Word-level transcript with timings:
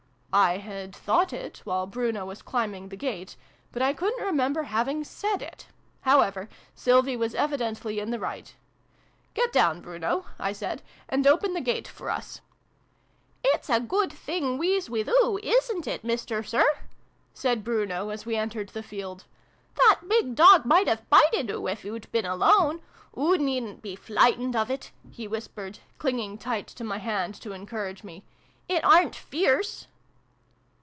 I 0.33 0.59
had 0.59 0.95
thought 0.95 1.33
it, 1.33 1.59
while 1.65 1.85
Bruno 1.85 2.25
was 2.25 2.41
climbing 2.41 2.87
the 2.87 2.95
gate, 2.95 3.35
but 3.73 3.81
I 3.81 3.91
couldn't 3.91 4.23
remember 4.25 4.63
having 4.63 5.03
said 5.03 5.41
it. 5.41 5.67
However, 6.03 6.47
Sylvie 6.73 7.17
was 7.17 7.35
evidently 7.35 7.99
in 7.99 8.11
the 8.11 8.17
right." 8.17 8.55
Get 9.33 9.51
down, 9.51 9.81
Bruno," 9.81 10.25
I 10.39 10.53
said," 10.53 10.83
and 11.09 11.27
open 11.27 11.53
the 11.53 11.59
gate 11.59 11.85
for 11.85 12.09
us." 12.09 12.39
$8 13.43 13.43
SYLVIE 13.43 13.49
AND 13.53 13.59
BRUNO 13.59 13.59
CONCLUDED. 13.59 13.59
"It's 13.59 13.69
a 13.69 13.87
good 13.89 14.13
thing 14.17 14.57
we's 14.57 14.89
with 14.89 15.09
oo, 15.09 15.37
isnt 15.43 15.85
it, 15.85 16.05
Mister 16.05 16.41
Sir?" 16.43 16.63
said 17.33 17.65
Bruno, 17.65 18.07
as 18.07 18.25
we 18.25 18.37
entered 18.37 18.69
the 18.69 18.81
field." 18.83 19.25
That 19.79 19.99
big 20.07 20.33
dog 20.35 20.63
might 20.63 20.87
have 20.87 21.09
bited 21.09 21.51
oo, 21.51 21.67
if 21.67 21.83
oo'd 21.83 22.09
been 22.13 22.25
alone! 22.25 22.81
Oo 23.17 23.37
needn't 23.37 23.81
be 23.81 23.97
/lightened 23.97 24.55
of 24.55 24.71
it!" 24.71 24.91
he 25.11 25.27
whispered, 25.27 25.79
clinging 25.97 26.37
tight 26.37 26.67
to 26.67 26.85
my 26.85 26.99
hand 26.99 27.35
to 27.41 27.51
encourage 27.51 28.05
me. 28.05 28.23
"It 28.69 28.81
aren't 28.85 29.13
fierce 29.13 29.87